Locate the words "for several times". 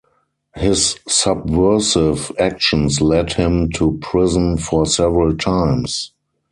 4.57-6.11